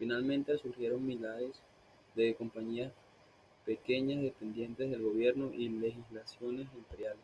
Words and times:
Finalmente 0.00 0.58
surgieron 0.58 1.06
millares 1.06 1.54
de 2.16 2.34
compañías 2.34 2.92
pequeñas 3.64 4.20
dependientes 4.20 4.90
del 4.90 5.00
gobierno 5.00 5.52
y 5.54 5.68
las 5.68 5.82
legislaciones 5.82 6.66
imperiales. 6.76 7.20